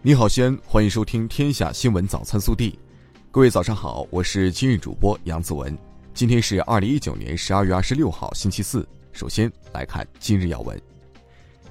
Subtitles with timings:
[0.00, 2.70] 你好，西安，欢迎收听《天下新闻早餐速递》。
[3.32, 5.76] 各位早上好，我是今日主播杨子文。
[6.14, 8.86] 今天是二零一九年十二月二十六号，星期四。
[9.12, 10.80] 首先来看今日要闻。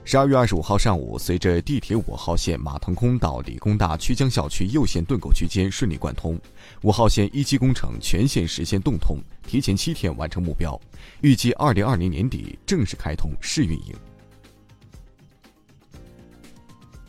[0.04, 6.38] 十二月二十五号上午，随着地铁五号线马腾空到理工大曲江校区右线盾构区间顺利贯通，
[6.82, 10.78] 五号线一期工程全线实现动通，提前七天完成目标，
[11.21, 13.96] 预计二零二零年底正式开通试运营。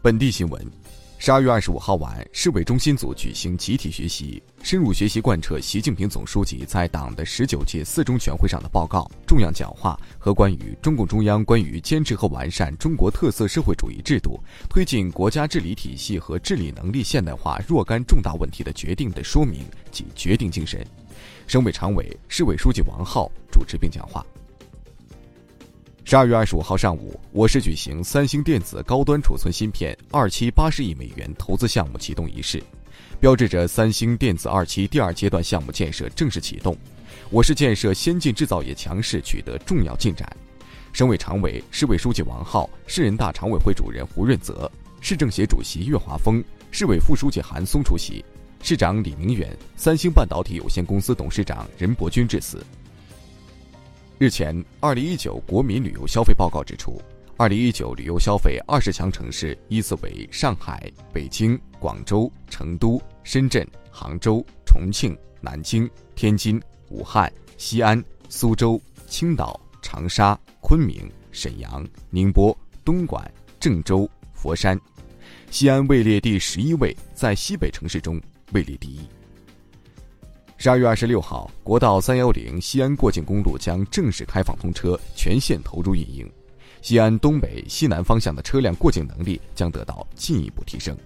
[0.01, 0.65] 本地新闻。
[1.21, 14.39] 十二月二十五号晚，市委中心组举行集体学习，深入学习贯彻习近平总书记在党的十九届四中全会上的报告、重要讲话和关于中共中央关于坚持和完善中国特色社会主义制度、
[14.71, 20.87] 推进国家治理体系和治理能力现代化若干重大问题的决定的说明及决定精神。
[21.49, 24.25] 省委常委、市委书记王浩主持并讲话。
[26.11, 32.63] 十二月二十五号上午，我市举行三星电子高端储存芯片二期八十亿美元投资项目启动仪式，
[33.21, 36.75] 标志着三星电子二期第二阶段项目建设正式启动，
[37.29, 40.27] 我市建设先进制造业强势取得重要进展。
[40.95, 48.25] 省委常委、市委书记王浩，市人大常委会主任胡润泽，市政协主席岳华峰，市委副书记韩松出席，
[48.63, 52.65] 市长李明远，三星半导体有限公司董事长任伯钧致辞。
[54.21, 57.01] 日前，二零一九国民旅游消费报告指出，
[57.37, 73.25] 二零一九旅游消费二十强城市依次为上海、北京、广州、成都、深圳、杭州、重庆、南京、天津、武汉、西安、苏州、青岛、长沙、昆明、沈阳、宁波、东莞、
[73.61, 74.77] 郑州、佛山。
[75.49, 78.21] 西安位列第十一位，在西北城市中
[78.53, 78.99] 位列第一。
[80.61, 86.29] 十二月二十六号，国道三幺零西安过境公路将正式开放通车，全线投入运营。
[86.83, 90.99] 西安东北、西南方向的车辆过境能力将得到进一步提升。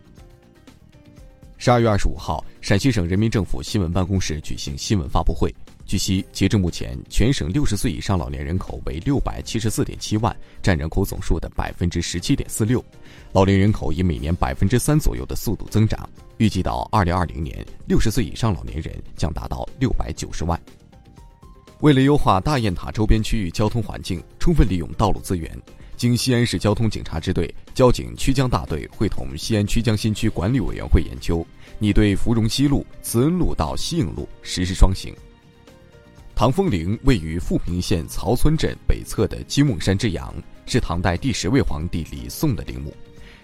[1.59, 5.55] 十二月二十五号，陕西省人民政府新闻办公室举行新闻发布会。
[5.85, 12.83] 据悉，截至目前，全省六十岁以上老年人口为六百七十四点七万，占人口总数的百分之十七点四六。
[13.33, 20.59] 老龄人口以每年百分之三左右的速度增长，预计到二零二零年，六十岁以上老年人将达到六百九十万。
[21.81, 25.51] 为了优化大雁塔周边区域交通环境，充分利用道路资源，
[25.97, 31.45] 经西安市交通警察支队交警曲江大队会同西安曲江新区管理委员会研究，
[31.79, 35.13] 拟对芙蓉西路、慈恩路到西影路实施双行。
[36.43, 40.35] 唐风陵位于富平县曹村镇北侧的金瓮山之阳，
[40.67, 42.93] 是唐代第十位皇帝李诵的陵墓。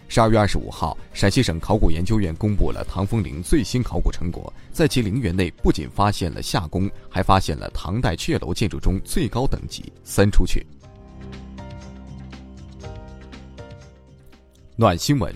[0.09, 10.61] 十二月二十五号，陕西省考古研究院公布了唐风陵最新考古成果，在其陵园内不仅发现了夏宫，还发现了唐代阙楼建筑中最高等级三出阙。
[14.75, 15.33] 暖新闻。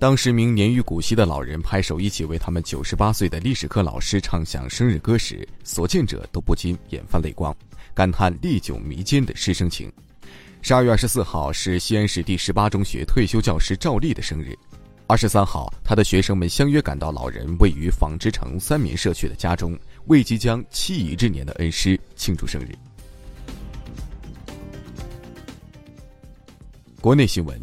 [0.00, 7.52] 当十名年逾古稀的老人拍手一起为他们九十八岁的历史课老师唱响生日歌时，所见者都不禁眼泛泪光，
[7.94, 9.92] 感叹历久弥坚的师生情。
[10.62, 14.56] 十二月二十四号是西安市第十八中学退休教师赵丽的生日，
[15.08, 19.76] 二十三号，他的学生们相约赶到老人位于纺织城三棉社区的家中，
[20.06, 22.72] 为即将七乙之年的恩师庆祝生日。
[27.00, 27.60] 国内新闻。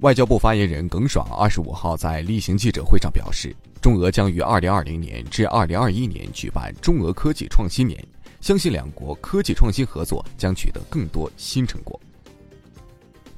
[0.00, 7.98] 外交部发言人耿爽二十五号在例行记者会上表示，中俄将于二零二零年至二零二一年举办中俄科技创新年，
[8.42, 11.98] 相信两国科技创新合作将取得更多新成果。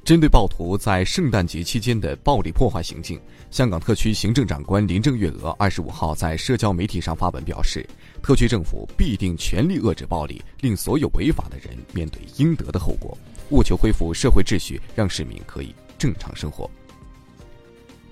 [0.03, 3.17] 针对暴徒在圣诞节期间的暴力破坏行径，
[3.51, 7.87] 香港特区行政长官林郑月娥二十五号在社交媒体上发文表示，
[8.21, 13.17] 特区政府必定全力遏制暴力，令所有违法的人面对应得的后果，
[13.51, 15.73] 务求恢复社会秩序，让市民可以。
[15.99, 16.67] 正常生活。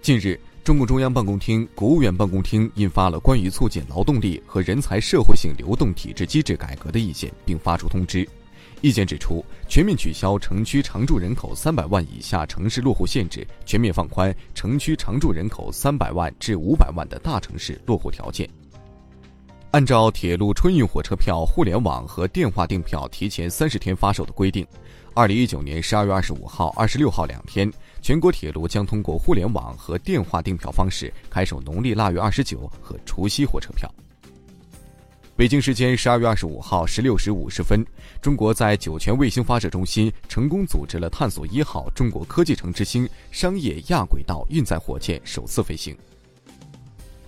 [0.02, 8.28] 近日，中共中央办公厅、国务院办公厅印发了关于促进劳动力和人才社会性流动体制机制改革的意见，并发出通知。
[8.82, 18.48] 意见指出，全面取消城区常住人口三百万以下城市落户限制，全面放宽城区常住人口三百万至五百万的大城市落户条件。
[19.72, 24.66] 按照铁路春运火车票互联网和电话订票提前三十天发售的规定。
[25.18, 27.74] 二零一九年十二月二十五号、二十六号两天，
[28.04, 33.92] 全国铁路将通过互联网和电话订票方式开售农历腊月二十九和除夕火车票。
[35.36, 37.84] 北京时间十二月二十五号十六时五十分，
[38.22, 45.98] 中国在酒泉卫星发射中心成功组织了探索一号中国科技城之星商业亚轨道运载火箭首次飞行。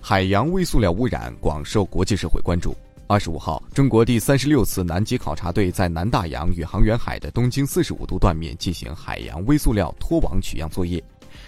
[0.00, 2.72] 海洋微塑料污染广受国际社会关注。
[3.10, 11.02] 二十五号，中国第三十六次南极考察队在南大洋宇航员海的东经四十五度断面进行海洋微塑料脱网取样作业。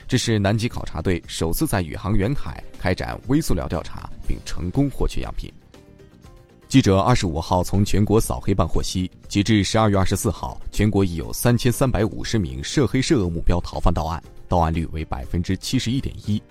[0.08, 5.48] 这是南极考察队首次在宇航员海开展微塑料调查，并成功获取样品。
[6.66, 16.42] 记者二十五号从全国扫黑办获悉，截至十二月二十四号，全国已有三千三百五十名涉黑涉恶目标逃犯到案，到案率为百分之七十一点一。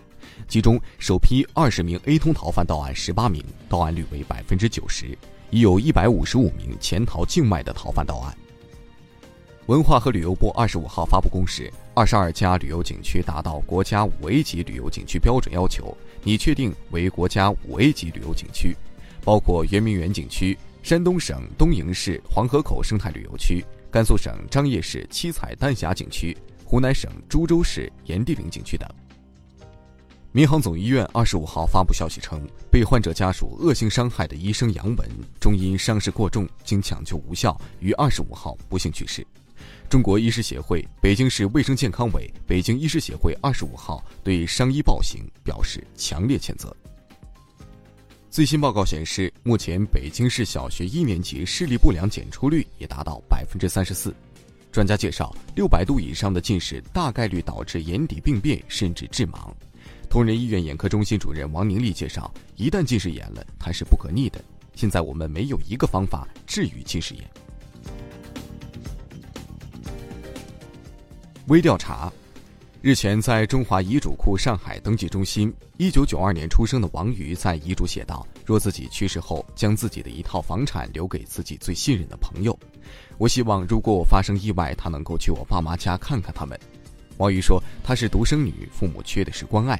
[0.48, 5.18] 其中，首批二十名 A 通逃犯到案十八名，到案率为百分之九十，
[5.50, 8.38] 已有一百五十五名潜逃境外的逃犯到案。
[9.68, 18.76] 文化和旅游部二十五号发布公示，二十二家旅游景区达到国家五 A 级旅游景区标准要求，拟确定为国家五 A 级旅游景区。
[19.24, 26.36] 包括圆明园景区、山东省东营市黄河口生态旅游区、甘肃省张掖市七彩丹霞景区、
[26.66, 28.90] 湖南省株洲市炎帝陵景区等。
[30.34, 32.42] 民航总医院二十五号发布消息称，
[32.72, 35.10] 被患者家属恶性伤害的医生杨文，
[35.42, 39.28] 终因伤势过重，经抢救无效，于二十五号不幸去世。
[39.90, 46.74] 中国医师协会、北京市卫生健康委、北京医师协会二十五号对伤医暴行表示强烈谴责。
[48.30, 54.16] 最新报告显示，目前北京市小学一年级视力不良检出率也达到百分之三十四。
[54.72, 59.52] 专家介绍，六百度以上的近视大概率导致眼底病变，甚至致盲。
[60.12, 64.44] 同仁医院眼科中心主任王宁丽介绍，一旦近视眼了，它是不可逆的。
[64.76, 67.24] 现在我们没有一个方法治愈近视眼。
[71.48, 72.12] 微调查。
[72.82, 82.58] 日前，在中华遗嘱库上海登记中心，一九九二年出生的王瑜在遗嘱写道：“若自己去世后，将自己的一套房产留给自己最信任的朋友。
[83.18, 86.60] 我希望，如果我发生意外，他能够去我爸妈家看看他们。”
[87.18, 89.80] 王瑜说：“她是独生女，父母缺的是关爱。